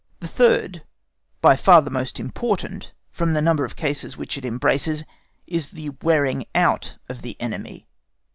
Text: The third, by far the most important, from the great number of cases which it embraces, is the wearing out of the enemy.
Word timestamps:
The 0.19 0.27
third, 0.27 0.81
by 1.41 1.55
far 1.55 1.83
the 1.83 1.91
most 1.91 2.19
important, 2.19 2.91
from 3.11 3.33
the 3.33 3.39
great 3.39 3.45
number 3.45 3.65
of 3.65 3.75
cases 3.75 4.17
which 4.17 4.35
it 4.35 4.43
embraces, 4.43 5.03
is 5.45 5.67
the 5.67 5.91
wearing 6.01 6.45
out 6.55 6.97
of 7.07 7.21
the 7.21 7.39
enemy. 7.39 7.85